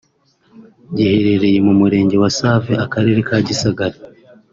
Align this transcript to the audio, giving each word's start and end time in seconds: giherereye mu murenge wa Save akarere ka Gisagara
giherereye 0.95 1.57
mu 1.65 1.73
murenge 1.79 2.15
wa 2.21 2.29
Save 2.37 2.73
akarere 2.85 3.19
ka 3.27 3.37
Gisagara 3.47 3.97